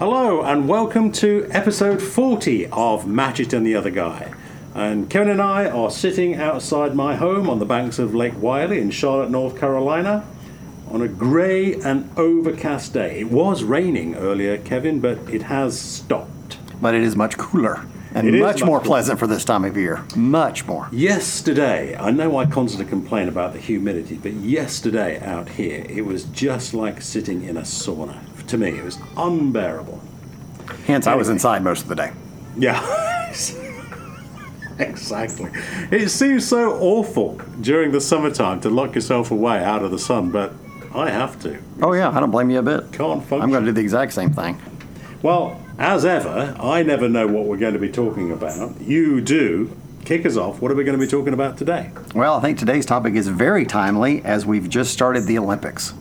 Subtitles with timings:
[0.00, 4.32] Hello and welcome to episode 40 of Match and the Other Guy.
[4.74, 8.80] And Kevin and I are sitting outside my home on the banks of Lake Wylie
[8.80, 10.24] in Charlotte, North Carolina,
[10.88, 13.20] on a grey and overcast day.
[13.20, 16.56] It was raining earlier, Kevin, but it has stopped.
[16.80, 18.88] But it is much cooler and It much much more cooler.
[18.88, 20.02] pleasant for this time of year.
[20.16, 20.88] Much more.
[20.92, 26.24] Yesterday, I know I constantly complain about the humidity, but yesterday out here, it was
[26.24, 28.16] just like sitting in a sauna.
[28.50, 30.00] To me, it was unbearable.
[30.84, 32.10] Hence, I was inside most of the day.
[32.58, 32.80] Yeah.
[34.80, 35.52] exactly.
[35.92, 40.32] It seems so awful during the summertime to lock yourself away out of the sun,
[40.32, 40.52] but
[40.92, 41.60] I have to.
[41.80, 42.90] Oh yeah, I don't blame you a bit.
[42.90, 43.40] Can't function.
[43.40, 44.60] I'm going to do the exact same thing.
[45.22, 48.80] Well, as ever, I never know what we're going to be talking about.
[48.80, 49.76] You do.
[50.04, 50.60] Kick us off.
[50.60, 51.92] What are we going to be talking about today?
[52.16, 55.94] Well, I think today's topic is very timely as we've just started the Olympics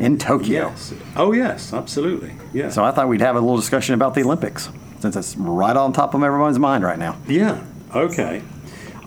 [0.00, 0.68] in Tokyo.
[0.68, 0.94] Yes.
[1.14, 2.34] Oh, yes, absolutely.
[2.52, 2.70] Yeah.
[2.70, 5.92] So I thought we'd have a little discussion about the Olympics since it's right on
[5.92, 7.16] top of everyone's mind right now.
[7.28, 7.62] Yeah.
[7.94, 8.42] Okay.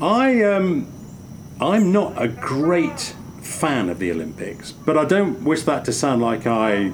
[0.02, 0.91] I um,
[1.59, 6.22] I'm not a great fan of the Olympics, but I don't wish that to sound
[6.22, 6.91] like I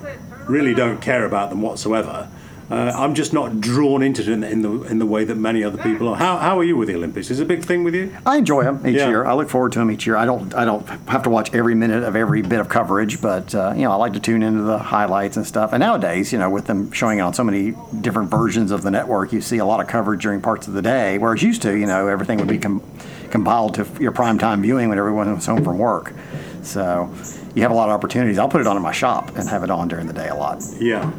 [0.48, 2.30] really don't care about them whatsoever.
[2.72, 5.64] Uh, I'm just not drawn into it in, in the in the way that many
[5.64, 6.16] other people are.
[6.16, 7.32] How, how are you with the Olympics?
[7.32, 8.16] Is it a big thing with you?
[8.28, 9.08] I enjoy them each Yeah.
[9.10, 9.26] year.
[9.26, 10.16] I look forward to them each year.
[10.16, 13.56] I don't I don't have to watch every minute of every bit of coverage, but
[13.56, 15.74] uh, you know I like to tune into the highlights and stuff.
[15.74, 19.34] And nowadays, you know, with them showing on so many different versions of the network,
[19.34, 21.18] you see a lot of coverage during parts of the day.
[21.18, 22.84] Whereas used to, you know, everything would be com-
[23.32, 26.14] compiled to your prime time viewing when everyone was home from work.
[26.62, 27.10] So
[27.56, 28.38] you have a lot of opportunities.
[28.38, 30.36] I'll put it on in my shop and have it on during the day a
[30.36, 30.64] lot.
[30.80, 31.12] Yeah.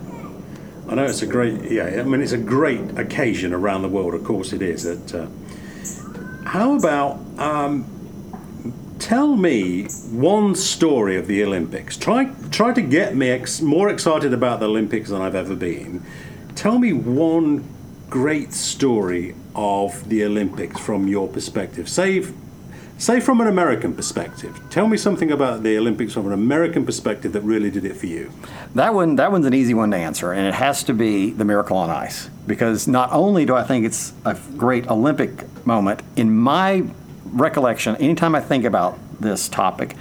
[0.90, 1.84] I know it's a great yeah.
[1.84, 4.12] I mean it's a great occasion around the world.
[4.12, 4.82] Of course it is.
[4.82, 5.14] That.
[5.14, 5.28] Uh,
[6.48, 7.86] how about um,
[8.98, 11.96] tell me one story of the Olympics?
[11.96, 16.02] Try try to get me ex- more excited about the Olympics than I've ever been.
[16.56, 17.68] Tell me one
[18.08, 21.88] great story of the Olympics from your perspective.
[21.88, 22.26] Say
[23.00, 24.60] say from an American perspective.
[24.68, 28.06] Tell me something about the Olympics from an American perspective that really did it for
[28.06, 28.30] you.
[28.74, 31.44] That one, that one's an easy one to answer, and it has to be the
[31.44, 35.30] Miracle on Ice because not only do I think it's a great Olympic
[35.66, 36.84] moment, in my
[37.24, 39.96] recollection, anytime I think about this topic,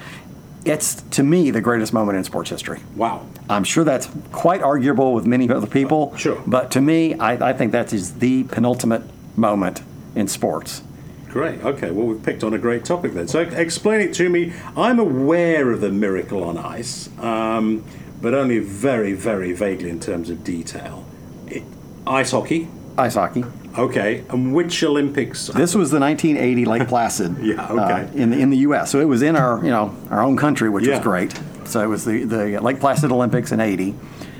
[0.66, 2.82] it's to me the greatest moment in sports history.
[2.98, 3.26] Wow.
[3.50, 6.16] I'm sure that's quite arguable with many other people.
[6.18, 6.42] Sure.
[6.46, 9.04] But to me, I, I think that is the penultimate
[9.38, 9.82] moment
[10.16, 10.84] in sports.
[11.30, 11.64] Great.
[11.64, 11.92] Okay.
[11.92, 13.28] Well, we've picked on a great topic then.
[13.28, 14.52] So explain it to me.
[14.76, 17.84] I'm aware of the Miracle on Ice, um,
[18.22, 21.06] but only very, very vaguely in terms of detail.
[21.48, 21.64] It,
[22.08, 22.68] ice hockey.
[22.98, 23.46] Ice hockey.
[23.78, 24.24] Okay.
[24.30, 25.48] And which Olympics?
[25.48, 27.38] This was the 1980 Lake Placid.
[27.42, 27.82] Yeah, okay.
[28.06, 28.92] uh, in the, in the U.S.
[28.92, 30.96] So it was in our you know our own country, which Yeah.
[30.96, 31.40] was great.
[31.66, 33.94] So it was the the Lake Placid Olympics in '80,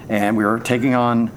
[0.10, 1.32] and we were taking on,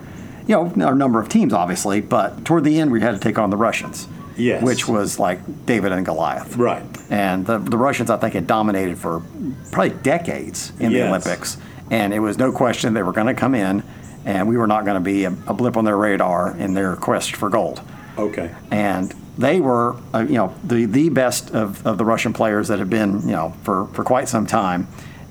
[0.47, 3.39] you know, our number of teams obviously, but toward the end we had to take
[3.39, 4.09] on the Russians.
[4.43, 4.63] Yes.
[4.63, 6.57] Which was like David and Goliath.
[6.57, 6.85] Right.
[7.11, 9.23] And the the Russians I think had dominated for
[9.71, 11.57] probably decades in the Olympics,
[11.91, 13.83] and it was no question they were going to come in,
[14.25, 16.97] and we were not going to be a, a blip on their radar in their
[16.97, 17.81] quest for gold
[18.19, 18.51] Okay.
[18.71, 22.79] and they were, uh, you know, the the best of, of the Russian players that
[22.79, 24.87] had been, you know, for, for quite some time.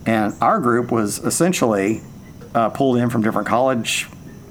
[0.07, 2.01] And our group was essentially
[2.55, 4.07] uh, pulled in from different college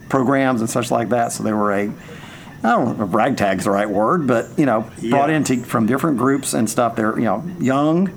[0.09, 1.33] programs and such like that.
[1.33, 1.93] So they were a,
[2.63, 5.37] I don't know if ragtag's the right word, but you know, brought Yeah.
[5.37, 6.95] into from different groups and stuff.
[6.97, 8.11] They're you know young,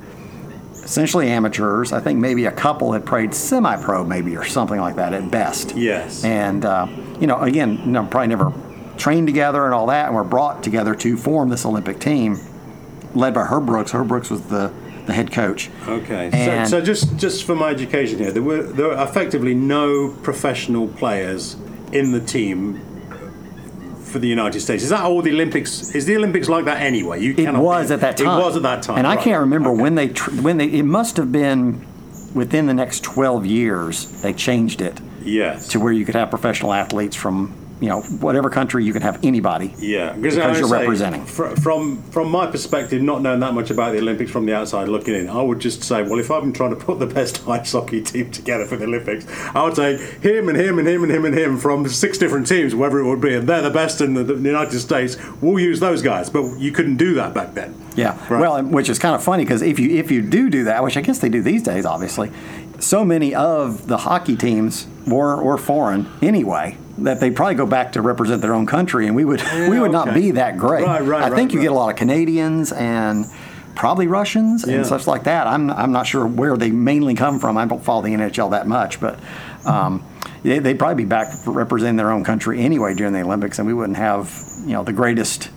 [0.73, 1.93] essentially amateurs.
[1.93, 5.75] I think maybe a couple had played semi-pro, maybe or something like that at best.
[5.75, 6.23] Yes.
[6.23, 6.87] And uh,
[7.19, 8.51] you know, again, you know, probably never
[8.97, 12.37] trained together and all that, and were brought together to form this Olympic team,
[13.15, 13.91] led by Herb Brooks.
[13.91, 14.71] Herb Brooks was the
[15.05, 15.69] the head coach.
[15.87, 16.29] Okay.
[16.65, 20.87] So, so just just for my education here, there were there were effectively no professional
[20.87, 21.55] players
[21.93, 22.81] in the team.
[24.13, 25.95] For the United States, is that all the Olympics?
[25.95, 27.19] Is the Olympics like that anyway?
[27.19, 28.27] You It was be- at that time.
[28.39, 29.81] It was at that time, and I can't remember Okay.
[29.81, 30.65] when they tr- when they.
[30.67, 31.81] It must have been
[32.35, 35.67] within the next twelve years they changed it Yes.
[35.69, 39.19] to where you could have professional athletes from you know whatever country you can have
[39.23, 39.73] anybody.
[39.77, 41.25] Yeah, because you're say, representing.
[41.25, 44.87] fr- From from my perspective, not knowing that much about the Olympics from the outside
[44.87, 47.71] looking in, I would just say, well, if I'm trying to put the best ice
[47.71, 51.11] hockey team together for the Olympics, I would say him and him and him and
[51.11, 54.01] him and him from six different teams, whatever it would be, and they're the best
[54.01, 55.17] in the, the United States.
[55.41, 57.75] We'll use those guys, but you couldn't do that back then.
[57.95, 58.17] Yeah.
[58.29, 58.41] Right.
[58.41, 60.97] Well, which is kind of funny because if you if you do do that, which
[60.97, 62.31] I guess they do these days, obviously,
[62.79, 67.93] so many of the hockey teams were or foreign anyway that they probably go back
[67.93, 70.85] to represent their own country, and we would we would not be that great.
[70.85, 73.25] Right, right, I think right, you get a lot of Canadians and
[73.75, 74.75] probably Russians Yeah.
[74.75, 75.47] and such like that.
[75.47, 77.57] I'm I'm not sure where they mainly come from.
[77.57, 79.19] I don't follow the NHL that much, but.
[79.65, 80.03] Um,
[80.43, 83.73] they, they'd probably be back representing their own country anyway during the Olympics, and we
[83.73, 84.29] wouldn't have
[84.65, 85.49] you know the greatest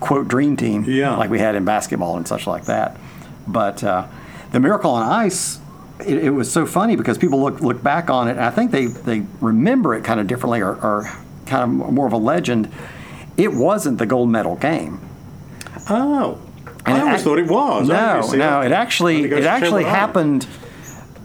[0.00, 1.14] quote dream team Yeah.
[1.16, 2.96] like we had in basketball and such like that.
[3.46, 4.08] But uh,
[4.50, 5.60] the Miracle on Ice,
[6.06, 8.32] it, it was so funny because people look look back on it.
[8.32, 11.10] And I think they they remember it kind of differently or, or
[11.46, 12.70] kind of more of a legend.
[13.36, 15.00] It wasn't the gold medal game.
[15.90, 16.38] Oh,
[16.86, 17.88] And I always ac- thought it was.
[17.88, 20.46] No, no, it actually it actually happened.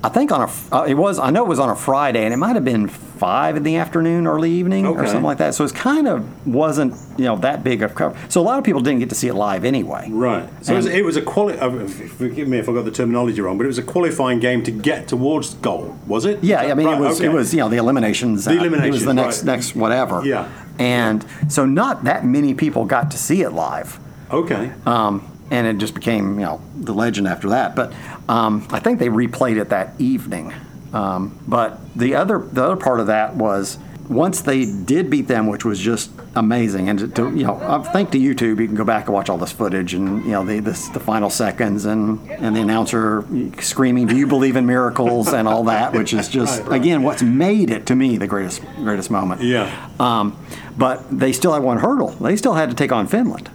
[0.01, 2.33] I think on a uh, it was I know it was on a Friday and
[2.33, 5.53] it might have been five in the afternoon, early evening or something like that.
[5.55, 8.17] So it's kind of wasn't you know that big of cover.
[8.29, 10.07] So a lot of people didn't get to see it live anyway.
[10.09, 10.47] Right.
[10.63, 13.41] So it was, it was a quali- uh, Forgive me if I got the terminology
[13.41, 16.41] wrong, but it was a qualifying game to get towards goal, was it?
[16.41, 17.25] Yeah, I mean Right, it was okay.
[17.29, 18.45] it was you know the eliminations.
[18.45, 19.45] The uh, It was eliminations, the next right.
[19.47, 20.21] next whatever.
[20.23, 20.47] Yeah.
[20.79, 23.99] And so not that many people got to see it live.
[24.31, 24.71] okay.
[24.85, 27.75] Um, and it just became, you know, the legend after that.
[27.75, 27.93] But
[28.27, 30.53] um, I think they replayed it that evening.
[30.93, 35.45] Um, but the other, the other part of that was once they did beat them,
[35.45, 36.89] which was just amazing.
[36.89, 39.37] And to, to you know, thank to YouTube, you can go back and watch all
[39.37, 43.23] this footage and you know the this, the final seconds and and the announcer
[43.59, 46.81] screaming, "Do you believe in miracles?" and all that, which is just Right, right.
[46.81, 49.41] again what's made it to me the greatest greatest moment.
[49.43, 49.89] Yeah.
[49.99, 50.35] Um,
[50.75, 52.07] but they still had one hurdle.
[52.09, 53.51] They still had to take on Finland.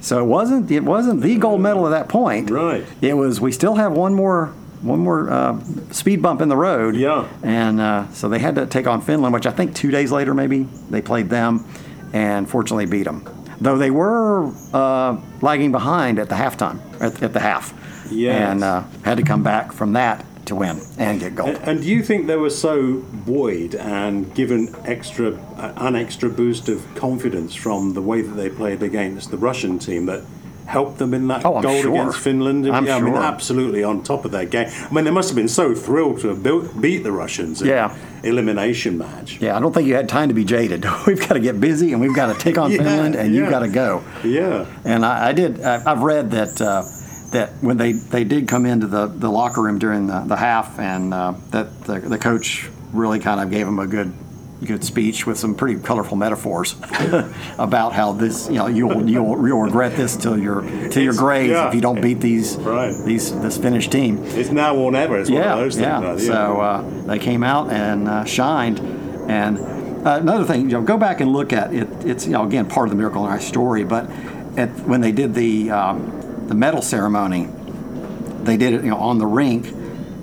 [0.00, 2.50] So it wasn't it wasn't the gold medal at that point.
[2.50, 2.84] Right.
[3.00, 4.46] It was we still have one more
[4.82, 5.60] one more uh,
[5.90, 6.96] speed bump in the road.
[6.96, 7.28] Yeah.
[7.42, 10.34] And uh, so they had to take on Finland, which I think two days later
[10.34, 11.66] maybe they played them,
[12.12, 13.24] and fortunately beat them.
[13.60, 17.74] Though they were uh, lagging behind at the halftime at, at the half.
[18.10, 18.40] Yes.
[18.40, 21.50] And uh, had to come back from that to win and get gold.
[21.56, 25.32] And, and do you think they were so buoyed and given extra
[25.76, 30.06] an extra boost of confidence from the way that they played against the Russian team
[30.06, 30.22] that
[30.66, 31.90] helped them in that Oh, goal sure.
[31.90, 32.64] against Finland?
[32.68, 33.22] I'm yeah, I mean, sure.
[33.22, 34.68] absolutely on top of their game.
[34.88, 37.66] I mean, they must have been so thrilled to have built, beat the Russians in
[37.68, 37.92] Yeah.
[38.22, 39.40] elimination match.
[39.40, 40.84] Yeah, I don't think you had time to be jaded.
[41.08, 43.40] We've got to get busy and we've got to take on Yeah, Finland and yeah.
[43.40, 44.04] you've got to go.
[44.24, 44.66] Yeah.
[44.84, 45.60] And I, I did.
[45.60, 46.84] I, I've read that uh,
[47.30, 50.78] that when they, they did come into the, the locker room during the, the half,
[50.78, 54.12] and uh, that the, the coach really kind of gave them a good
[54.62, 56.76] good speech with some pretty colorful metaphors
[57.58, 60.60] about how this you know you'll you'll, you'll regret this till your
[60.90, 61.68] till your grave yeah.
[61.68, 62.94] if you don't beat these Right.
[63.06, 64.18] these this Finnish team.
[64.22, 65.18] It's now or never.
[65.18, 65.86] It's one Yeah, of those things.
[65.86, 66.00] yeah.
[66.10, 66.20] right?
[66.20, 68.80] So uh, they came out and uh, shined.
[69.30, 69.58] And
[70.06, 71.88] uh, another thing, you know, go back and look at it.
[72.04, 74.10] It's you know again part of the Miracle on Ice story, but
[74.58, 76.19] at, when they did the um,
[76.50, 77.48] the medal ceremony,
[78.42, 79.72] they did it you know on the rink.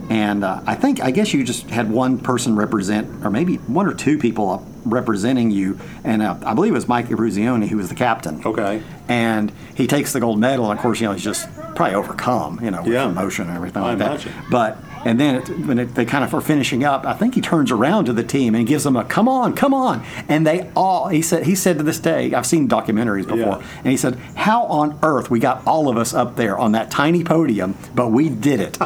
[0.09, 3.88] And uh, I think, I guess you just had one person represent, or maybe one
[3.88, 5.77] or two people representing you.
[6.06, 8.41] And uh, I believe it was Mike Eruzione who was the captain.
[8.45, 8.81] Okay.
[9.09, 12.63] And he takes the gold medal, and of course, you know, he's just probably overcome,
[12.63, 13.09] you know, with Yeah.
[13.09, 14.31] emotion and everything I like imagine.
[14.31, 14.50] that.
[14.50, 14.77] But
[15.07, 17.71] and then it, when it, they kind of are finishing up, I think he turns
[17.71, 21.07] around to the team and gives them a "Come on, come on!" And they all
[21.07, 23.68] he said he said to this day, I've seen documentaries before, Yeah.
[23.83, 26.92] and he said, "How on earth we got all of us up there on that
[26.92, 28.77] tiny podium, but we did it."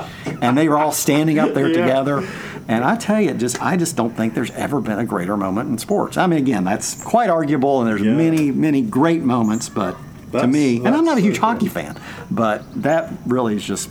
[0.42, 1.82] and they were all standing up there Yeah.
[1.82, 2.28] together.
[2.68, 5.70] And I tell you, just I just don't think there's ever been a greater moment
[5.70, 6.16] in sports.
[6.18, 8.14] I mean, again, that's quite arguable, and there's Yeah.
[8.14, 9.98] many, many great moments, but
[10.32, 11.98] to me, and I'm not a huge hockey fan,
[12.30, 13.90] but that really is just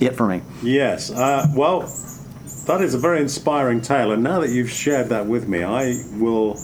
[0.00, 0.42] it for me.
[0.62, 1.10] Yes.
[1.10, 1.80] Uh, well,
[2.66, 4.12] that is a very inspiring tale.
[4.12, 6.58] And now that you've shared that with me, I will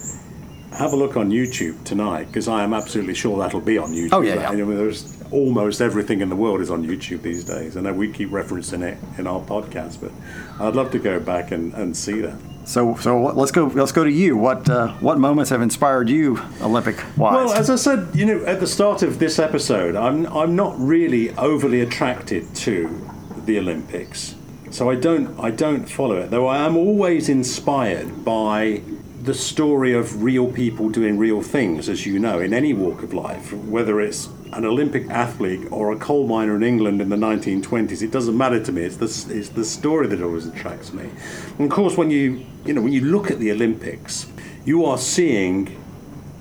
[0.73, 4.13] have a look on YouTube tonight because I am absolutely sure that'll be on YouTube.
[4.13, 4.51] Oh, yeah, yeah.
[4.51, 7.77] I mean, there's almost everything in the world is on YouTube these days.
[7.77, 10.13] I know we keep referencing it in our podcast, but
[10.61, 12.39] I'd love to go back and, and see that.
[12.65, 13.67] So, so let's go.
[13.67, 14.39] Let's go to you.
[14.39, 17.35] What uh, what moments have inspired you, Olympic wise?
[17.35, 20.75] Well, as I said, you know, at the start of this episode, I'm I'm not
[20.79, 23.11] really overly attracted to
[23.47, 24.35] the Olympics,
[24.71, 26.31] so I don't I don't follow it.
[26.31, 28.83] Though I am always inspired by
[29.23, 33.15] the story of real people doing real things, as you know, in any walk of
[33.15, 38.03] life, whether it's an Olympic athlete or a coal miner in England in the 1920s.
[38.03, 38.83] It doesn't matter to me.
[38.83, 41.09] It's the it's the story that always attracts me.
[41.59, 44.27] And of course, when you you know when you look at the Olympics,
[44.65, 45.77] you are seeing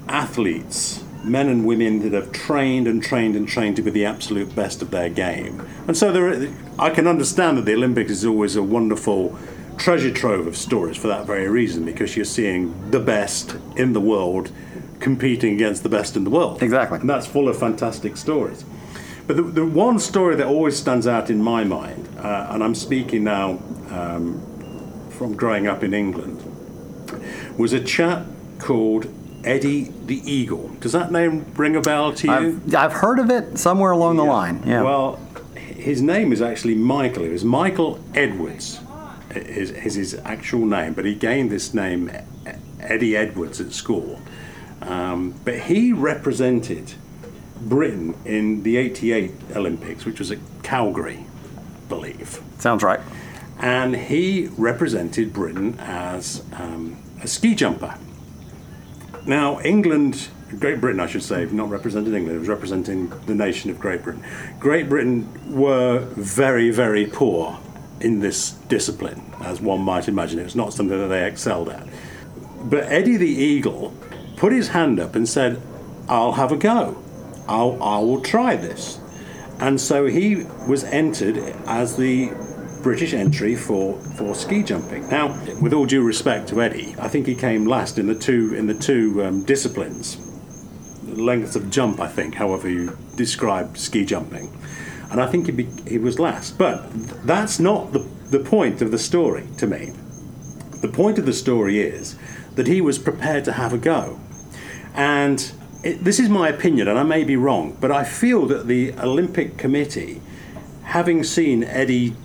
[0.07, 4.53] athletes, men and women that have trained and trained and trained to be the absolute
[4.55, 5.65] best of their game.
[5.87, 9.37] And so there, I can understand that the Olympics is always a wonderful
[9.77, 14.01] treasure trove of stories for that very reason, because you're seeing the best in the
[14.01, 14.51] world
[14.99, 16.61] competing against the best in the world.
[16.61, 16.99] Exactly.
[16.99, 18.65] And that's full of fantastic stories.
[19.25, 22.75] But the, the one story that always stands out in my mind, uh, and I'm
[22.75, 24.41] speaking now um,
[25.09, 26.43] from growing up in England,
[27.57, 28.25] was a chap
[28.59, 29.07] called
[29.43, 30.69] Eddie the Eagle.
[30.79, 32.33] Does that name ring a bell to you?
[32.33, 34.63] I've, I've heard of it somewhere along the line.
[34.65, 34.83] Yeah.
[34.83, 35.19] Well,
[35.55, 37.23] his name is actually Michael.
[37.23, 38.79] It was Michael Edwards.
[39.35, 42.11] is, is his actual name, but he gained this name
[42.79, 44.21] Eddie Edwards at school.
[44.81, 46.93] Um, but he represented
[47.61, 51.25] Britain in the 88 Olympics, which was at Calgary,
[51.57, 52.41] I believe.
[52.59, 52.99] Sounds right.
[53.59, 57.95] And he represented Britain as um, a ski jumper.
[59.25, 60.27] Now, England,
[60.59, 64.03] Great Britain, I should say, not represented England, it was representing the nation of Great
[64.03, 64.23] Britain.
[64.59, 67.57] Great Britain were very, very poor
[68.01, 70.39] in this discipline, as one might imagine.
[70.39, 71.87] It was not something that they excelled at.
[72.63, 73.93] But Eddie the Eagle
[74.35, 75.61] put his hand up and said,
[76.09, 77.01] I'll have a go.
[77.47, 78.99] I'll, I will try this.
[79.59, 82.31] And so he was entered as the
[82.83, 85.07] British entry for, for ski jumping.
[85.07, 85.29] Now,
[85.61, 88.67] with all due respect to Eddie, I think he came last in the two in
[88.67, 90.17] the two um, disciplines,
[91.05, 92.01] lengths of jump.
[92.01, 94.51] I think, however you describe ski jumping,
[95.09, 96.57] and I think he be, he was last.
[96.57, 96.89] But
[97.25, 99.93] that's not the the point of the story to me.
[100.81, 102.17] The point of the story is
[102.55, 104.19] that he was prepared to have a go,
[104.93, 105.39] and
[105.83, 108.93] it, this is my opinion, and I may be wrong, but I feel that the
[108.99, 110.21] Olympic Committee,
[110.83, 112.15] having seen Eddie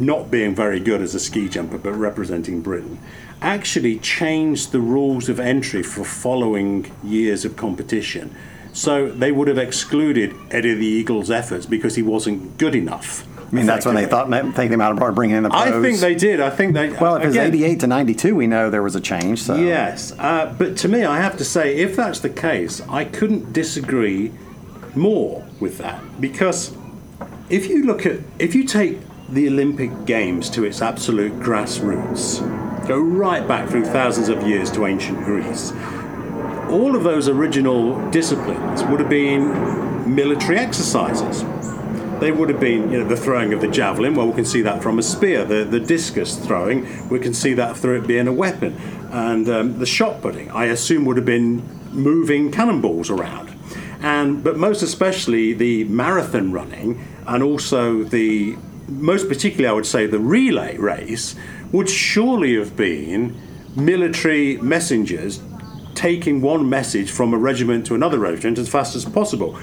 [0.00, 2.98] not being very good as a ski jumper but representing Britain,
[3.40, 8.34] actually changed the rules of entry for following years of competition.
[8.72, 13.26] So they would have excluded Eddie the Eagle's efforts because he wasn't good enough.
[13.48, 15.62] I mean, that's when they thought they might have bringing in the pros.
[15.62, 16.38] I think they did.
[16.38, 16.90] I think they.
[16.90, 19.42] Well, if it's 88 to 92, we know there was a change.
[19.42, 23.04] So yes, uh, but to me, I have to say, if that's the case, I
[23.04, 24.32] couldn't disagree
[24.94, 26.76] more with that because
[27.48, 32.40] if you look at if you take the Olympic Games to its absolute grassroots,
[32.86, 35.72] go right back through thousands of years to ancient Greece.
[36.70, 41.44] All of those original disciplines would have been military exercises
[42.20, 44.14] they would have been, you know, the throwing of the javelin.
[44.14, 45.44] Well, we can see that from a spear.
[45.44, 48.76] The the discus throwing, we can see that through it being a weapon.
[49.10, 53.54] And um, the shot putting, I assume, would have been moving cannonballs around.
[54.00, 58.56] And but most especially the marathon running, and also the
[58.88, 61.34] most particularly, I would say, the relay race
[61.72, 63.40] would surely have been
[63.76, 65.40] military messengers
[65.94, 69.58] taking one message from a regiment to another regiment as fast as possible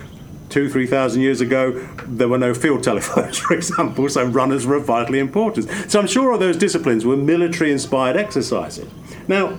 [0.50, 1.72] two, three thousand years ago,
[2.08, 5.70] there were no field telephones, for example, so runners were vitally important.
[5.92, 8.90] So I'm sure all those disciplines were military inspired exercises.
[9.28, 9.58] Now,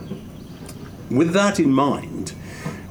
[1.10, 2.30] with that in mind,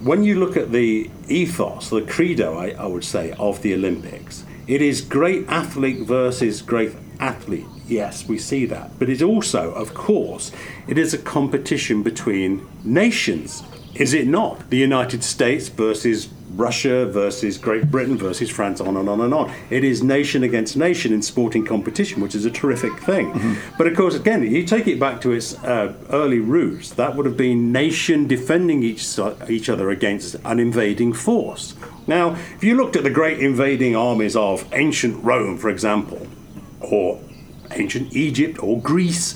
[0.01, 4.44] when you look at the ethos, the credo, I, I would say, of the Olympics,
[4.67, 7.65] it is great athlete versus great athlete.
[7.87, 8.97] Yes, we see that.
[8.97, 10.51] But it's also, of course,
[10.87, 13.63] it is a competition between nations.
[13.93, 14.69] Is it not?
[14.69, 19.53] The United States versus Russia versus Great Britain versus France, on and on and on.
[19.69, 23.31] It is nation against nation in sporting competition, which is a terrific thing.
[23.31, 23.77] Mm-hmm.
[23.77, 27.25] But of course, again, you take it back to its uh, early roots, that would
[27.25, 29.05] have been nation defending each,
[29.49, 31.75] each other against an invading force.
[32.07, 36.27] Now, if you looked at the great invading armies of ancient Rome, for example,
[36.79, 37.19] or
[37.71, 39.35] ancient Egypt or Greece,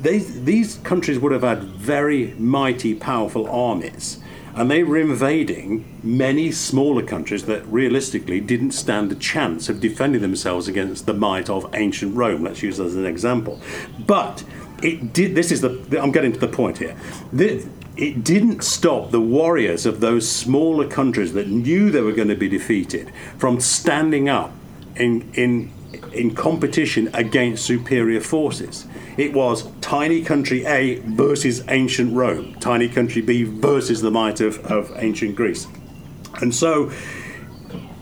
[0.00, 4.22] they, these countries would have had very mighty, powerful armies
[4.54, 10.20] and they were invading many smaller countries that realistically didn't stand a chance of defending
[10.20, 12.42] themselves against the might of ancient Rome.
[12.42, 13.60] Let's use as an example.
[14.06, 14.44] But
[14.82, 15.34] it did.
[15.34, 15.98] This is the.
[16.00, 16.96] I'm getting to the point here.
[17.32, 22.28] The, it didn't stop the warriors of those smaller countries that knew they were going
[22.28, 24.52] to be defeated from standing up
[24.96, 25.70] in in
[26.12, 28.86] in competition against superior forces.
[29.16, 34.58] It was tiny country A versus ancient Rome, tiny country B versus the might of,
[34.66, 35.66] of ancient Greece.
[36.40, 36.90] And so,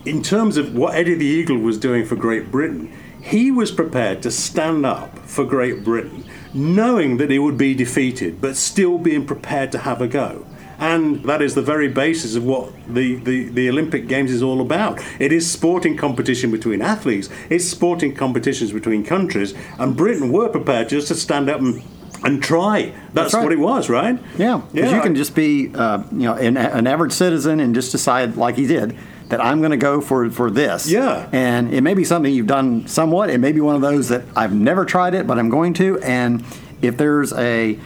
[0.05, 4.21] in terms of what Eddie the Eagle was doing for Great Britain, he was prepared
[4.23, 6.20] to stand up for Great Britain,
[6.53, 10.45] knowing that he would be defeated, but still being prepared to have a go.
[10.79, 14.61] And that is the very basis of what the, the, the Olympic Games is all
[14.61, 14.99] about.
[15.19, 20.89] It is sporting competition between athletes, it's sporting competitions between countries, and Britain were prepared
[20.89, 21.83] just to stand up and
[22.23, 22.83] and try.
[22.83, 23.43] That's, That's right.
[23.43, 24.19] what it was, right?
[24.37, 24.97] Yeah, because yeah.
[24.97, 28.55] you can just be, uh, you know, an, an, average citizen and just decide, like
[28.55, 28.95] he did,
[29.31, 30.89] that I'm going to go for for this.
[30.89, 31.27] Yeah.
[31.31, 33.29] And it may be something you've done somewhat.
[33.29, 35.99] It may be one of those that I've never tried it, but I'm going to.
[35.99, 36.43] And
[36.81, 37.79] if there's a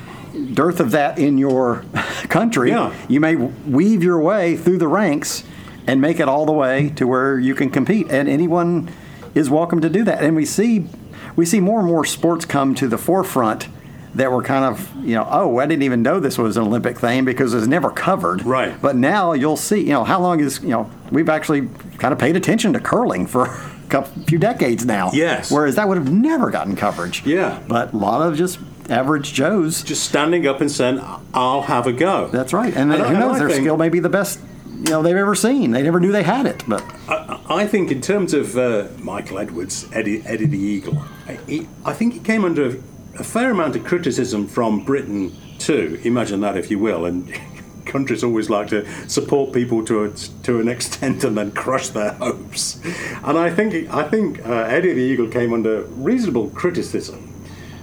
[0.53, 1.85] dearth of that in your
[2.29, 2.93] country, yeah.
[3.07, 5.43] you may weave your way through the ranks
[5.87, 8.07] and make it all the way to where you can compete.
[8.09, 8.91] And anyone
[9.35, 10.23] is welcome to do that.
[10.23, 10.87] And we see
[11.35, 13.67] we see more and more sports come to the forefront
[14.15, 16.97] that were kind of, you know, oh, I didn't even know this was an Olympic
[16.99, 18.43] thing because it was never covered.
[18.43, 18.79] Right.
[18.81, 21.67] But now you'll see, you know, how long is, you know, we've actually
[21.99, 25.11] kind of paid attention to curling for a couple, few decades now.
[25.13, 25.51] Yes.
[25.51, 27.25] Whereas that would have never gotten coverage.
[27.25, 27.61] Yeah.
[27.67, 29.83] But a lot of just average Joes.
[29.83, 30.99] Just standing up and saying,
[31.33, 32.73] "I'll have a go." That's right.
[32.75, 33.35] And, And I- who and knows?
[33.35, 35.71] I Their think- skill may be the best you know they've ever seen.
[35.71, 39.39] They never knew they had it, but I, I think in terms of uh, Michael
[39.39, 42.75] Edwards, Eddie, Eddie the Eagle, I, he, I think he came under
[43.17, 45.99] a fair amount of criticism from Britain too.
[46.03, 47.05] Imagine that, if you will.
[47.05, 47.33] And
[47.85, 50.11] countries always like to support people to a,
[50.43, 52.79] to an extent and then crush their hopes.
[53.23, 57.33] And I think I think uh, Eddie the Eagle came under reasonable criticism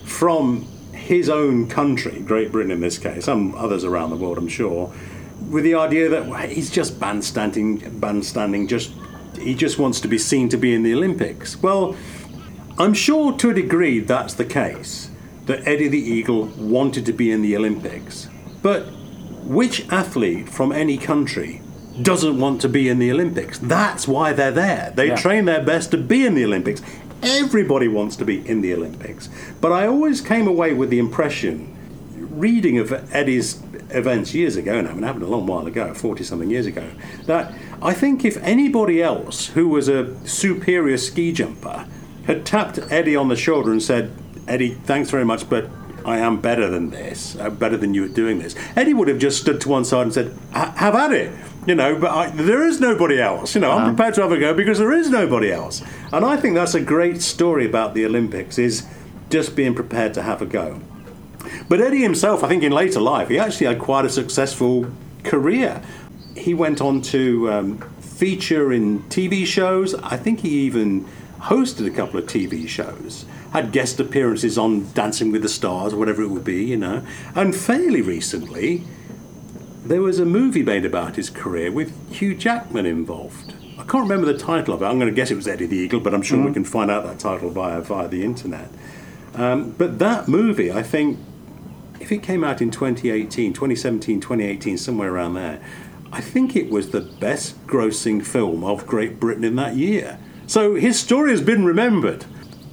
[0.05, 4.49] from his own country, Great Britain in this case, and others around the world, I'm
[4.49, 4.93] sure,
[5.51, 8.93] with the idea that he's just bandstanding, bandstanding, just
[9.39, 11.61] he just wants to be seen to be in the Olympics.
[11.61, 11.97] Well,
[12.79, 15.11] I'm sure to a degree that's the case,
[15.47, 18.29] that Eddie the Eagle wanted to be in the Olympics.
[18.63, 18.83] But
[19.45, 21.61] which athlete from any country
[22.01, 23.59] doesn't want to be in the Olympics?
[23.59, 24.93] That's why they're there.
[24.95, 25.17] They Yeah.
[25.17, 26.81] train their best to be in the Olympics.
[27.23, 29.29] Everybody wants to be in the Olympics.
[29.61, 31.69] But I always came away with the impression,
[32.17, 35.93] reading of Eddie's events years ago now, I mean, it happened a long while ago,
[35.93, 36.85] 40 something years ago,
[37.27, 41.85] that I think if anybody else who was a superior ski jumper
[42.27, 44.11] had tapped Eddie on the shoulder and said,
[44.49, 45.69] Eddie, thanks very much, but
[46.05, 48.57] I am better than this, uh, better than you at doing this.
[48.75, 51.33] Eddie would have just stood to one side and said, "Have at it,"
[51.67, 51.97] you know.
[51.97, 53.55] But I, there is nobody else.
[53.55, 55.83] You know, I'm prepared to have a go because there is nobody else.
[56.13, 58.87] And I think that's a great story about the Olympics: is
[59.31, 60.81] just being prepared to have a go.
[61.69, 64.87] But Eddie himself, I think in later life, he actually had quite a successful
[65.25, 65.83] career.
[66.37, 69.95] He went on to um, feature in TV shows.
[69.95, 71.07] I think he even
[71.41, 75.99] hosted a couple of TV shows, had guest appearances on Dancing with the Stars, or
[75.99, 77.05] whatever it would be, you know.
[77.35, 78.85] And fairly recently,
[79.85, 83.55] there was a movie made about his career with Hugh Jackman involved.
[83.79, 84.87] I can't remember the title of it.
[84.87, 86.91] I'm going to guess it was Eddie the Eagle, but I'm sure we can find
[86.91, 88.69] out that title via via the internet.
[89.35, 91.19] Um, but that movie, I think,
[92.01, 95.61] if it came out in 2018, 2017, 2018, somewhere around there,
[96.13, 100.19] I think it was the best grossing film of Great Britain in that year.
[100.47, 102.25] So his story has been remembered.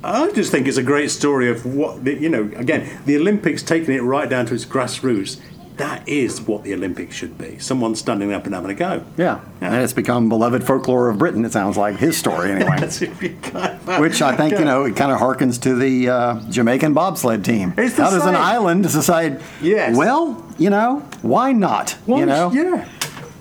[0.04, 3.62] I just think it's a great story of what, the, you know, again, the Olympics
[3.64, 5.40] taking it right down to its grassroots.
[5.78, 7.58] That is what the Olympics should be.
[7.60, 9.04] Someone standing up and having a go.
[9.16, 9.40] yeah.
[9.62, 11.46] and it's become beloved folklore of Britain.
[11.46, 12.76] It sounds like his story anyway.
[12.80, 15.76] That's if you kind of- Which I think you know it kind of harkens to
[15.76, 17.74] the uh, Jamaican bobsled team.
[17.78, 19.42] It's the How does an island decide?
[19.62, 19.96] Yes.
[19.96, 21.98] Well, you know, why not?
[22.06, 22.52] Well, you know.
[22.52, 22.88] Yeah.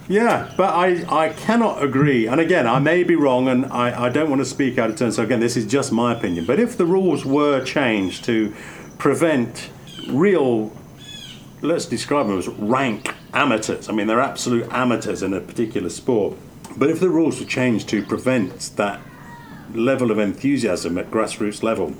[0.08, 2.26] Yeah, but I, I cannot agree.
[2.26, 4.96] And again, I may be wrong and I, I don't want to speak out of
[4.96, 5.12] turn.
[5.12, 6.46] So, again, this is just my opinion.
[6.46, 8.54] But if the rules were changed to
[8.96, 9.68] prevent
[10.08, 10.72] real,
[11.60, 16.38] let's describe them as rank amateurs, I mean, they're absolute amateurs in a particular sport.
[16.74, 19.00] But if the rules were changed to prevent that
[19.74, 21.94] level of enthusiasm at grassroots level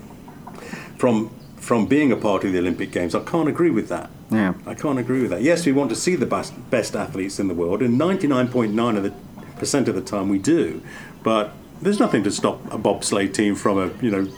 [0.97, 4.09] from from being a part of the Olympic Games, I can't agree with that.
[4.31, 4.55] Yeah.
[4.67, 5.43] I can't agree with that.
[5.43, 9.03] Yes, we want to see the best, best athletes in the world, and 99.9 of
[9.03, 9.13] the
[9.57, 10.83] percent of the time we do.
[11.23, 14.29] But there's nothing to stop a bobsleigh team from a you know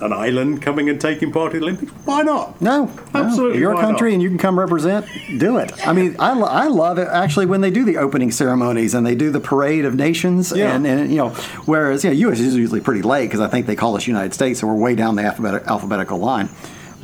[0.00, 1.92] an island coming and taking part in the Olympics.
[2.06, 2.60] Why not?
[2.60, 2.92] No, no.
[3.14, 4.14] Absolutely, a why country not?
[4.14, 5.06] and you can come represent,
[5.38, 5.86] do it.
[5.86, 9.04] I mean, I, lo- I love it actually when they do the opening ceremonies and
[9.06, 10.52] they do the parade of nations.
[10.56, 10.74] Yeah.
[10.74, 11.30] And, and you know,
[11.66, 12.40] whereas, you know, U.S.
[12.40, 14.94] is usually pretty late because I think they call us United States, so we're way
[14.94, 16.48] down the alphabet, alphabetical line.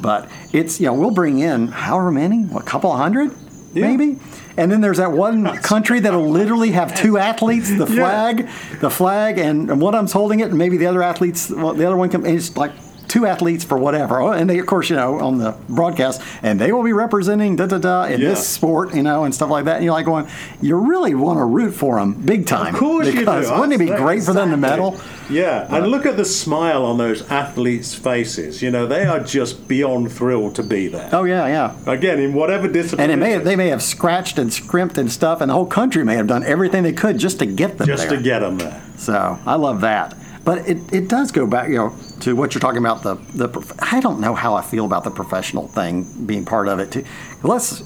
[0.01, 3.31] But it's, you know, we'll bring in however many, a couple hundred,
[3.75, 3.89] Yeah.
[3.89, 4.19] maybe?
[4.59, 8.49] And then there's that one country that'll literally have two athletes, the flag,
[8.81, 11.75] the flag, and, and one of them's holding it, and maybe the other athletes, well,
[11.75, 12.73] the other one comes, and it's like
[13.17, 14.21] two athletes for whatever.
[14.21, 17.57] Oh, And they, of course, you know, on the broadcast, and they will be representing
[17.57, 18.29] da da da in Yeah.
[18.31, 19.77] this sport, you know, and stuff like that.
[19.77, 20.27] And you're like going,
[20.61, 22.75] you really want to root for them big time.
[22.75, 23.27] Of course you do.
[23.27, 25.01] Wouldn't it be great for them to medal?
[25.31, 28.61] Yeah, and look at the smile on those athletes' faces.
[28.63, 31.09] You know, they are just beyond thrilled to be there.
[31.13, 31.75] Oh yeah, yeah.
[31.91, 33.11] Again, in whatever discipline.
[33.11, 35.67] And it may have, they may have scratched and scrimped and stuff, and the whole
[35.67, 37.97] country may have done everything they could just to get them there.
[37.97, 38.19] just there.
[38.19, 38.81] to get them there.
[38.99, 40.15] So I love that.
[40.47, 43.03] But it, it does go back, you know, to what you're talking about.
[43.03, 46.79] The the I don't know how I feel about the professional thing being part of
[46.79, 46.93] it.
[46.93, 47.05] Too.
[47.43, 47.83] Let's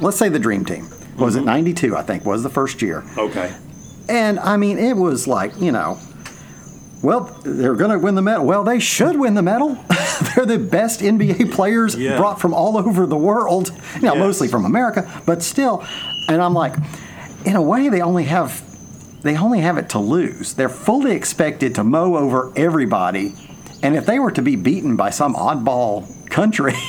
[0.00, 1.42] let's say the dream team was Mm-hmm.
[1.48, 1.96] it '92?
[1.96, 3.54] I think was the first year, Okay.
[4.08, 5.98] and I mean it was like you know.
[7.02, 8.44] Well, they're going to win the medal.
[8.44, 9.70] Well, they should win the medal.
[10.36, 12.18] they're the best NBA players Yeah.
[12.18, 13.70] brought from all over the world.
[14.02, 14.18] Now, Yes.
[14.18, 15.82] mostly from America, but still.
[16.28, 16.74] And I'm like,
[17.46, 18.62] in a way, they only have
[19.22, 20.54] they only have it to lose.
[20.54, 23.34] They're fully expected to mow over everybody.
[23.82, 26.74] And if they were to be beaten by some oddball country,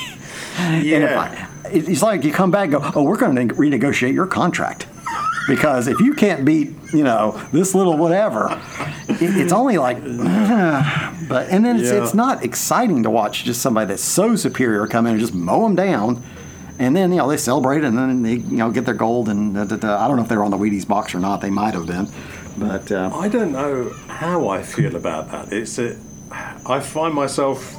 [0.58, 1.48] Yeah.
[1.64, 4.86] I, it's like you come back and go, oh, we're going to renegotiate your contract.
[5.48, 8.60] Because if you can't beat, you know, this little whatever,
[9.08, 9.96] it- it's only like,
[11.28, 12.02] but and then it's, Yeah.
[12.02, 15.62] it's not exciting to watch just somebody that's so superior come in and just mow
[15.62, 16.22] them down,
[16.78, 19.54] and then you know they celebrate and then they you know get their gold and
[19.54, 20.04] da, da, da.
[20.04, 21.40] I don't know if they were on the Wheaties box or not.
[21.40, 22.08] They might have been,
[22.56, 25.52] but uh, I don't know how I feel about that.
[25.52, 25.96] It's a,
[26.66, 27.78] I find myself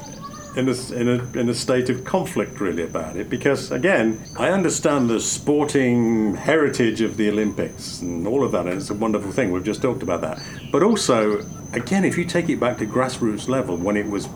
[0.56, 4.50] in a, in a in a state of conflict really about it because again I
[4.50, 9.32] understand the sporting heritage of the Olympics and all of that and it's a wonderful
[9.32, 12.86] thing we've just talked about that but also again if you take it back to
[12.86, 14.28] grassroots level when it was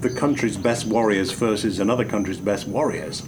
[0.00, 3.22] the country's best warriors versus another country's best warriors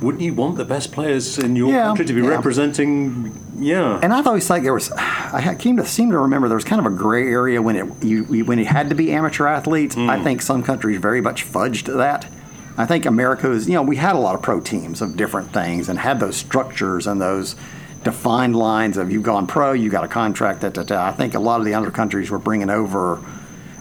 [0.00, 2.28] wouldn't you want the best players in your Yeah, country to be yeah.
[2.28, 6.56] representing yeah And I've always thought there was, I came to seem to remember there
[6.56, 9.46] was kind of a gray area when it you, when it had to be amateur
[9.46, 9.96] athletes.
[9.96, 10.24] I mm.
[10.24, 12.26] think some countries very much fudged that.
[12.78, 15.52] I think America was, you know, we had a lot of pro teams of different
[15.52, 17.56] things and had those structures and those
[18.04, 20.60] defined lines of you've gone pro, you got a contract.
[20.60, 21.06] Da, da, da.
[21.06, 23.18] I think a lot of the other countries were bringing over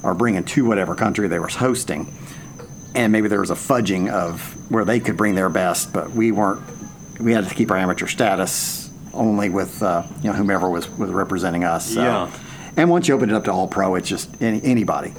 [0.01, 2.15] or bringing to whatever country they were hosting
[2.95, 6.31] and maybe there was a fudging of where they could bring their best, but we
[6.31, 6.61] weren't.
[7.19, 11.11] We had to keep our amateur status only with uh, you know whomever was was
[11.11, 11.93] representing us.
[11.93, 12.01] So.
[12.01, 12.31] Yeah.
[12.77, 15.13] And once you open it up to all pro, it's just any, anybody.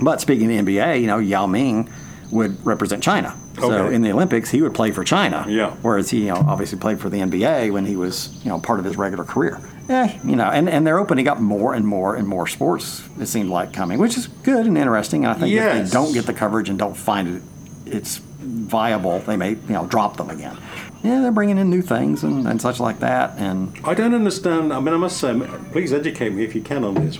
[0.00, 1.90] But speaking of the NBA, you know Yao Ming
[2.34, 3.34] would represent China.
[3.58, 5.46] So in the Olympics, he would play for China.
[5.48, 5.70] Yeah.
[5.82, 8.80] Whereas he, you know, obviously played for the NBA when he was, you know, part
[8.80, 9.60] of his regular career.
[9.88, 13.02] Eh, you know, and, and they're opening up more and more and more sports.
[13.20, 15.24] It seemed like coming, which is good and interesting.
[15.24, 17.42] And I think if they don't get the coverage and don't find it,
[17.86, 20.56] it's viable, they may, you know, drop them again.
[21.02, 23.38] Yeah, they're bringing in new things and, and such like that.
[23.38, 24.72] And I don't understand.
[24.72, 25.38] I mean, I must say,
[25.70, 27.18] please educate me if you can on this.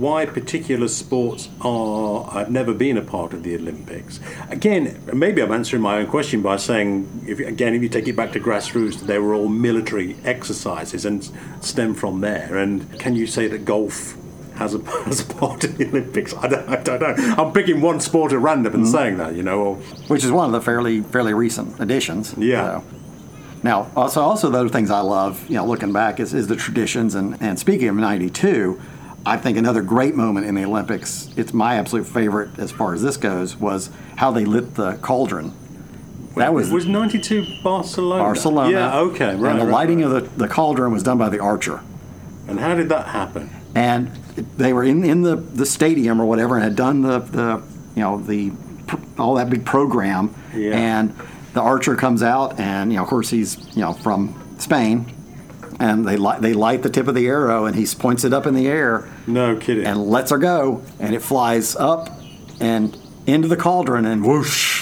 [0.00, 4.18] Why particular sports are have never been a part of the Olympics?
[4.48, 8.16] Again, maybe I'm answering my own question by saying, if, again, if you take it
[8.16, 12.56] back to grassroots, they were all military exercises and stem from there.
[12.56, 14.16] And can you say that golf?
[14.54, 16.32] Has a, has a part in the Olympics.
[16.34, 17.34] I don't, I don't know.
[17.36, 18.92] I'm picking one sport at random and mm-hmm.
[18.92, 19.60] saying that, you know.
[19.60, 19.76] Or,
[20.08, 22.34] which is one of the fairly fairly recent additions.
[22.38, 22.80] Yeah.
[22.80, 22.84] So.
[23.62, 26.56] Now, also, also the other things I love, you know, looking back is, is the
[26.56, 27.14] traditions.
[27.14, 28.80] And, and speaking of '92,
[29.26, 31.28] I think another great moment in the Olympics.
[31.36, 35.52] It's my absolute favorite as far as this goes was how they lit the cauldron.
[36.36, 38.22] That was was '92 Barcelona.
[38.22, 38.70] Barcelona.
[38.70, 38.98] Yeah.
[39.00, 39.34] Okay.
[39.36, 39.50] Right.
[39.52, 40.16] And the right, lighting right.
[40.16, 41.80] of the, the cauldron was done by the archer.
[42.48, 43.50] And how did that happen?
[43.74, 44.08] and
[44.56, 47.62] they were in, in the, the stadium or whatever and had done the, the
[47.94, 48.50] you know the
[49.18, 50.72] all that big program Yeah.
[50.72, 51.14] and
[51.52, 55.06] the archer comes out and you know of course he's you know from Spain
[55.80, 58.46] and they light they light the tip of the arrow and he points it up
[58.46, 59.84] in the air No kidding.
[59.86, 62.10] and lets her go and it flies up
[62.60, 64.79] and into the cauldron and whoosh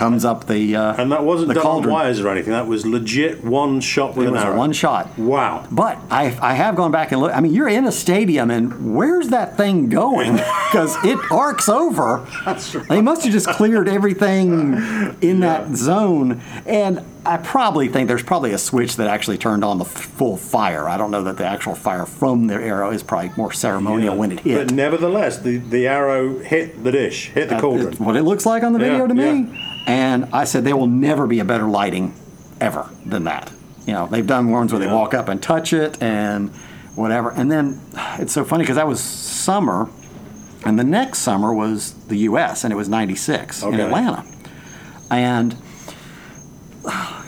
[0.00, 1.92] comes up the uh, And that wasn't the done cauldron.
[1.94, 2.52] on wires or anything.
[2.52, 4.56] That was legit one shot with It an was arrow.
[4.56, 5.18] one shot.
[5.18, 5.66] Wow.
[5.70, 7.36] But I, I have gone back and looked.
[7.36, 10.40] I mean, you're in a stadium, and where's that thing going?
[10.70, 12.24] Because it arcs over.
[12.44, 12.88] That's right.
[12.88, 14.74] They must have just cleared everything
[15.20, 16.40] in that zone.
[16.64, 20.88] And I probably think there's probably a switch that actually turned on the full fire.
[20.88, 24.30] I don't know that the actual fire from the arrow is probably more ceremonial when
[24.30, 24.68] it hit.
[24.68, 27.96] But nevertheless, the, the arrow hit the dish, hit the That- cauldron.
[27.96, 29.69] What it looks like on the video Yeah, to me.
[29.86, 32.14] And I said there will never be a better lighting
[32.60, 33.50] ever than that.
[33.86, 36.50] You know, they've done ones where they walk up and touch it and
[36.94, 37.30] whatever.
[37.30, 37.80] And then
[38.18, 39.88] it's so funny because that was summer,
[40.64, 42.62] and the next summer was the U.S.
[42.64, 44.24] and it was '96 in Atlanta.
[45.10, 45.56] And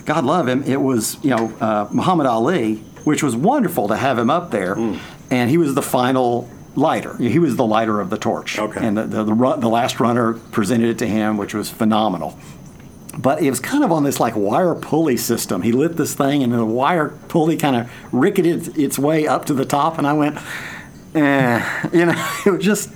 [0.05, 4.19] God love him, it was you know uh, Muhammad Ali, which was wonderful to have
[4.19, 4.97] him up there, Hmm.
[5.31, 7.17] and he was the final lighter.
[7.17, 8.59] He was the lighter of the torch.
[8.59, 8.85] Okay.
[8.85, 12.39] And the the, the, run, the last runner presented it to him, which was phenomenal.
[13.19, 15.63] But it was kind of on this like wire pulley system.
[15.63, 19.55] He lit this thing, and the wire pulley kind of ricketed its way up to
[19.55, 20.39] the top, and I went,
[21.15, 22.91] eh, you know, it was just.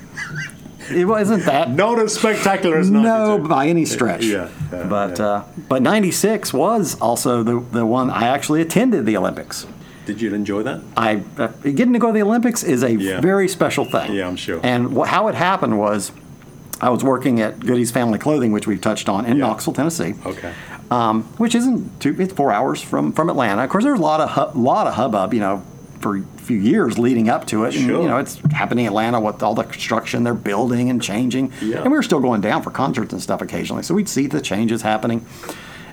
[0.88, 4.24] It wasn't that Not as spectacular as no, by any stretch.
[4.24, 5.24] Yeah, yeah, but yeah.
[5.26, 9.66] Uh, but '96 was also the the one I actually attended the Olympics.
[10.06, 10.80] Did you enjoy that?
[10.96, 13.20] I uh, getting to go to the Olympics is a Yeah.
[13.20, 14.14] very special thing.
[14.14, 14.60] Yeah, I'm sure.
[14.62, 16.12] And wh- how it happened was,
[16.80, 19.46] I was working at Goody's Family Clothing, which we've touched on in Yeah.
[19.46, 20.14] Knoxville, Tennessee.
[20.24, 20.52] Okay.
[20.90, 22.14] Um, which isn't too.
[22.18, 23.62] It's four hours from from Atlanta.
[23.64, 25.62] Of course, there's a lot of hu- lot of hubbub, you know,
[26.00, 27.74] for a few years leading up to it.
[27.74, 28.02] And, Sure.
[28.02, 31.50] you know, it's happening in Atlanta with all the construction they're building and changing.
[31.60, 31.78] Yeah.
[31.78, 34.40] And we were still going down for concerts and stuff occasionally, so we'd see the
[34.40, 35.24] changes happening.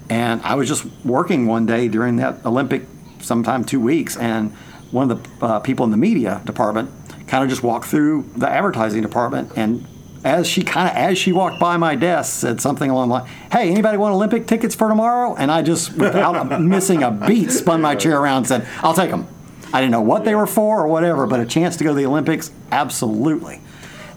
[0.09, 2.85] And I was just working one day during that Olympic,
[3.23, 4.51] sometime two weeks, and
[4.91, 6.91] one of the uh, people in the media department
[7.27, 9.85] kind of just walked through the advertising department and.
[10.25, 13.29] As she kind of as she walked by my desk, said something along the line,
[13.51, 17.81] "Hey, anybody want Olympic tickets for tomorrow?" And I just, without missing a beat, spun
[17.81, 19.27] my chair around and said, "I'll take them."
[19.73, 21.95] I didn't know what they were for or whatever, but a chance to go to
[21.97, 23.59] the Olympics, absolutely.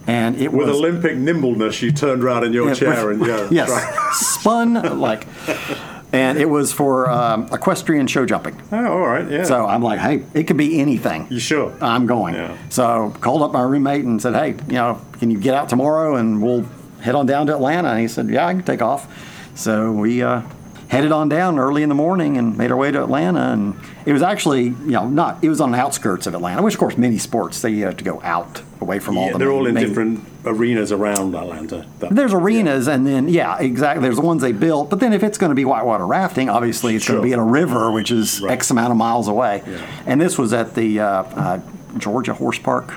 [0.06, 3.26] And it With was Olympic nimbleness, you turned around in your Yeah, chair with- and
[3.26, 4.12] yeah, yes, right.
[4.12, 5.26] spun like,
[6.16, 8.60] and it was for um, equestrian show jumping.
[8.72, 9.44] Oh, all right, yeah.
[9.44, 11.26] So I'm like, hey, it could be anything.
[11.30, 11.76] you sure?
[11.80, 12.34] I'm going.
[12.34, 12.56] Yeah.
[12.70, 16.16] So called up my roommate and said, hey, you know, can you get out tomorrow
[16.16, 16.64] and we'll
[17.00, 17.90] head on down to Atlanta?
[17.90, 19.06] And he said, yeah, I can take off.
[19.54, 20.42] So we uh,
[20.88, 23.40] headed on down early in the morning and made our way to Atlanta.
[23.52, 26.74] And it was actually, you know, not, it was on the outskirts of Atlanta, which
[26.74, 29.48] of course many sports, they have to go out away from all yeah, the they're
[29.48, 31.84] main- all in main- different arenas around Atlanta.
[31.98, 34.02] That- there's arenas, and then yeah, exactly.
[34.02, 36.94] There's the ones they built, but then if it's going to be whitewater rafting, obviously
[36.94, 38.52] it's going to be in a river, which is Right.
[38.52, 39.62] X amount of miles away.
[39.66, 39.78] Yeah.
[40.06, 41.60] And this was at the uh, uh,
[41.98, 42.92] Georgia Horse Park.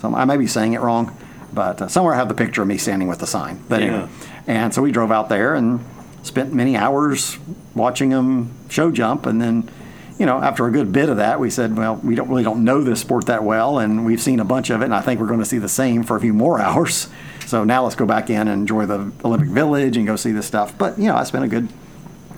[0.00, 1.14] So I may be saying it wrong,
[1.52, 3.62] but uh, somewhere I have the picture of me standing with the sign.
[3.68, 4.08] But anyway,
[4.46, 5.80] and so we drove out there and
[6.24, 7.38] spent many hours
[7.74, 9.70] watching them show jump, and then.
[10.16, 12.62] You know, after a good bit of that, we said, "Well, we don't really don't
[12.62, 15.18] know this sport that well, and we've seen a bunch of it, and I think
[15.18, 17.08] we're going to see the same for a few more hours.
[17.46, 20.46] So now let's go back in and enjoy the Olympic Village and go see this
[20.46, 21.68] stuff." But you know, I spent a good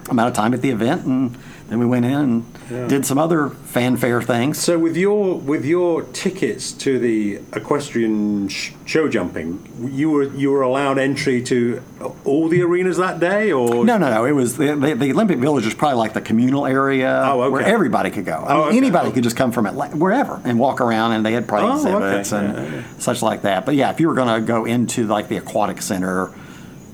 [0.08, 1.36] amount of time at the event, and
[1.68, 2.86] then we went in and Yeah.
[2.86, 4.58] did some other fanfare things.
[4.58, 9.58] So with your with your tickets to the equestrian sh- show jumping,
[9.92, 11.80] you were you were allowed entry to
[12.24, 14.24] all the arenas that day, or No, no, no.
[14.24, 17.50] It was the, the, the Olympic Village was probably like the communal area Oh, okay.
[17.52, 18.44] where everybody could go.
[18.46, 18.76] I Oh, okay.
[18.76, 21.96] anybody could just come from Atlanta, wherever and walk around, and they had probably Oh,
[21.96, 22.36] okay.
[22.36, 22.82] and yeah.
[22.98, 23.66] such like that.
[23.66, 26.30] But yeah, if you were going to go into like the aquatic center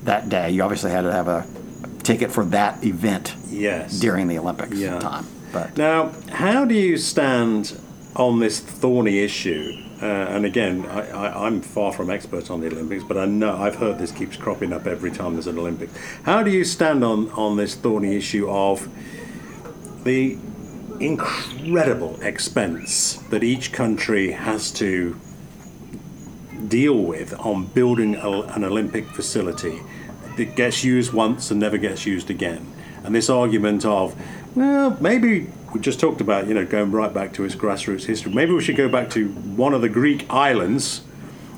[0.05, 1.45] that day, you obviously had to have a
[2.03, 4.99] ticket for that event yes during the Olympics Yeah.
[4.99, 5.25] time.
[5.51, 7.77] But Now, how do you stand
[8.15, 9.79] on this thorny issue?
[10.01, 13.55] Uh, and again, I, I, I'm far from expert on the Olympics, but I know
[13.55, 15.93] I've heard this keeps cropping up every time there's an Olympics.
[16.23, 18.89] How do you stand on, on this thorny issue of
[20.03, 20.37] the
[20.99, 25.15] incredible expense that each country has to
[26.67, 29.81] deal with on building a, an Olympic facility
[30.37, 32.71] that gets used once and never gets used again.
[33.03, 34.15] And this argument of,
[34.55, 38.31] well, maybe we just talked about, you know, going right back to its grassroots history.
[38.33, 41.01] Maybe we should go back to one of the Greek islands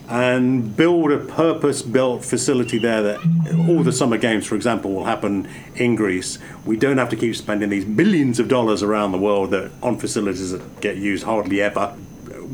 [0.07, 3.19] and build a purpose-built facility there that
[3.67, 6.37] all the summer games, for example, will happen in Greece.
[6.63, 9.97] We don't have to keep spending these billions of dollars around the world that on
[9.97, 11.95] facilities that get used hardly ever.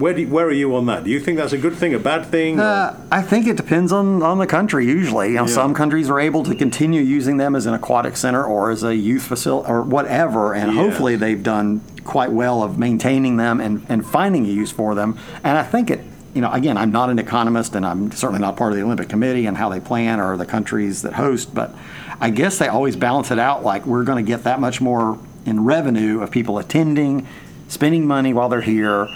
[0.01, 1.03] Where, do where are you on that?
[1.03, 2.59] Do you think that's a good thing, a bad thing?
[2.59, 4.87] Uh, I think it depends on, on the country.
[4.87, 5.53] Usually, you know, Yeah.
[5.53, 8.95] some countries are able to continue using them as an aquatic center or as a
[8.95, 10.81] youth facility or whatever, and Yeah.
[10.81, 15.17] hopefully they've done quite well of maintaining them and, and finding a use for them.
[15.43, 16.01] And I think it,
[16.33, 19.07] you know, again, I'm not an economist, and I'm certainly not part of the Olympic
[19.07, 21.75] Committee and how they plan or the countries that host, but
[22.19, 25.19] I guess they always balance it out like we're going to get that much more
[25.45, 27.27] in revenue of people attending,
[27.67, 29.07] spending money while they're here.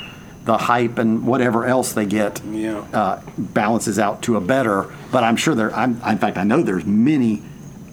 [0.46, 2.80] The hype and whatever else they get Yeah.
[2.94, 4.86] uh, balances out to a better.
[5.12, 5.74] But I'm sure there.
[5.76, 7.42] I'm, in fact, I know there's many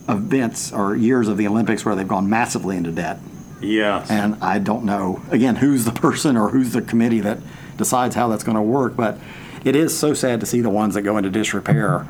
[0.08, 3.18] events or years of the Olympics where they've gone massively into debt,
[3.60, 4.10] Yes.
[4.10, 7.38] and I don't know again who's the person or who's the committee that
[7.76, 8.96] decides how that's going to work.
[8.96, 9.18] But
[9.64, 12.06] it is so sad to see the ones that go into disrepair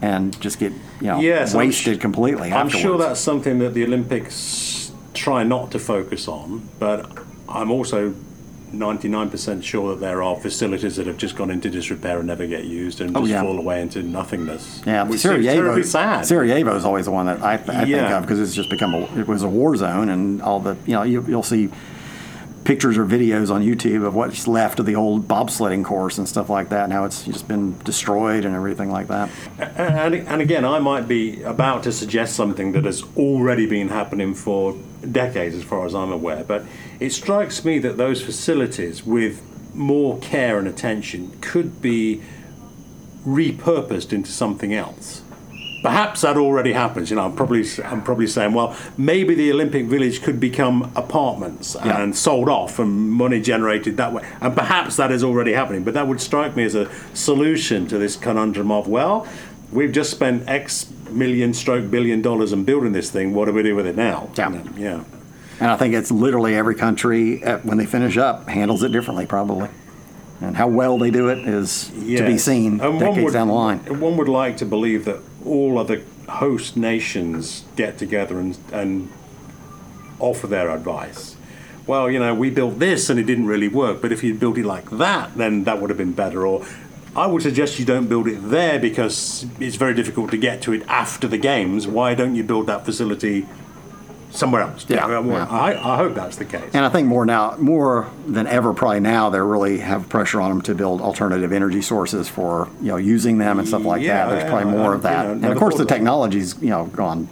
[0.00, 2.52] and just get you know Yes, I'm wasted sh- completely.
[2.52, 7.10] I'm sure that's something that the Olympics try not to focus on, but
[7.48, 8.14] I'm also
[8.72, 12.64] 99% sure that there are facilities that have just gone into disrepair and never get
[12.64, 13.42] used and Oh, just yeah.
[13.42, 14.82] fall away into nothingness.
[14.86, 15.52] Yeah, which Sarajevo.
[15.52, 16.26] seems terribly sad.
[16.26, 19.00] Sarajevo is always the one that I, I think of because it's just become a
[19.18, 21.70] it was a war zone, and all the you know you, you'll see
[22.64, 26.48] pictures or videos on YouTube of what's left of the old bobsledding course and stuff
[26.48, 29.28] like that, and how it's just been destroyed and everything like that.
[29.58, 34.34] And, and again, I might be about to suggest something that has already been happening
[34.34, 34.76] for
[35.10, 36.44] decades, as far as I'm aware.
[36.44, 36.64] But
[37.00, 39.42] it strikes me that those facilities, with
[39.74, 42.22] more care and attention, could be
[43.26, 45.21] repurposed into something else.
[45.82, 47.10] Perhaps that already happens.
[47.10, 51.76] You know, I'm probably I'm probably saying, well, maybe the Olympic Village could become apartments
[51.84, 52.00] Yeah.
[52.02, 54.22] and sold off and money generated that way.
[54.40, 55.82] And perhaps that is already happening.
[55.82, 59.26] But that would strike me as a solution to this conundrum of, well,
[59.72, 63.34] we've just spent X million stroke billion dollars on building this thing.
[63.34, 64.30] What do we do with it now?
[64.36, 64.62] Yeah.
[64.76, 65.04] Yeah.
[65.60, 69.68] And I think it's literally every country when they finish up handles it differently, probably.
[70.40, 73.54] And how well they do it is to be seen And decades would- down the
[73.54, 73.78] line.
[74.00, 79.10] One would like to believe that all other host nations get together and, and
[80.18, 81.36] offer their advice.
[81.86, 84.56] Well, you know, we built this and it didn't really work, but if you'd built
[84.56, 86.46] it like that, then that would have been better.
[86.46, 86.64] Or
[87.16, 90.72] I would suggest you don't build it there because it's very difficult to get to
[90.72, 91.86] it after the games.
[91.86, 93.46] Why don't you build that facility
[94.32, 94.86] somewhere else.
[94.88, 95.46] Yeah, well, yeah.
[95.46, 96.70] I, I hope that's the case.
[96.72, 100.50] And I think more now, more than ever, probably now, they really have pressure on
[100.50, 104.26] them to build alternative energy sources for you know using them and stuff like Yeah,
[104.26, 104.30] that.
[104.30, 107.28] There's probably more of that, you know, and of course the technology's you know gone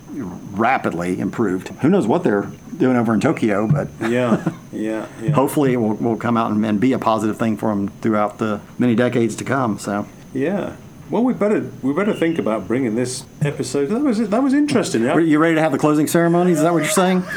[0.52, 1.68] rapidly improved.
[1.68, 5.30] Who knows what they're doing over in Tokyo, but yeah, yeah, yeah.
[5.30, 8.38] hopefully it will, will come out and, and be a positive thing for them throughout
[8.38, 9.78] the many decades to come.
[9.78, 10.06] So.
[10.32, 10.76] Yeah.
[11.10, 13.86] Well, we better we better think about bringing this episode.
[13.86, 15.02] That was that was interesting.
[15.02, 15.18] Yeah.
[15.18, 16.58] You ready to have the closing ceremonies?
[16.58, 17.24] Is that what you're saying?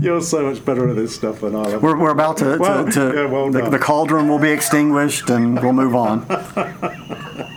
[0.00, 1.80] You're so much better at this stuff than I am.
[1.80, 5.30] We're, we're about to, Well, to, to yeah, well the, the cauldron will be extinguished
[5.30, 6.26] and we'll move on.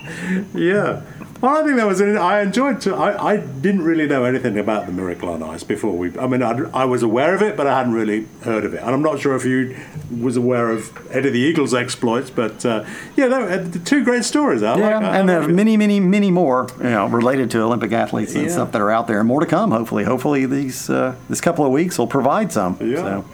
[0.54, 1.02] Yeah.
[1.42, 2.02] Well, I think that was.
[2.02, 2.82] I enjoyed.
[2.82, 6.18] To, I I didn't really know anything about the Miracle on Ice before we.
[6.20, 8.82] I mean, I, I was aware of it, but I hadn't really heard of it,
[8.82, 9.78] and I'm not sure if you
[10.22, 12.30] was aware of Eddie the Eagle's exploits.
[12.30, 12.84] But uh,
[13.16, 14.64] yeah, that, uh, two great stories.
[14.64, 15.54] I Yeah, like, I and there's it.
[15.54, 18.52] many, many, many more, you know, related to Olympic athletes and Yeah.
[18.52, 19.72] stuff that are out there, and more to come.
[19.72, 22.78] Hopefully, hopefully these uh, this couple of weeks will provide some.
[22.82, 22.96] Yeah.
[22.98, 23.26] So,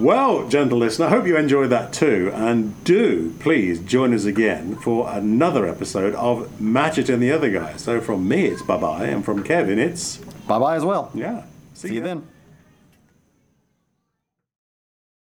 [0.00, 2.32] Well, gentle listener, I hope you enjoyed that too.
[2.34, 7.50] And do please join us again for another episode of Match It and the Other
[7.50, 7.76] Guy.
[7.76, 9.04] So from me, it's bye bye.
[9.04, 10.16] And from Kevin, it's
[10.48, 11.10] bye bye as well.
[11.14, 11.44] yeah.
[11.74, 12.04] See you ya.
[12.06, 12.26] then.